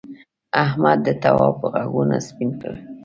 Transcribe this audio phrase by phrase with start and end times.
[0.63, 2.79] احمد د تواب غوږونه سپین کړل.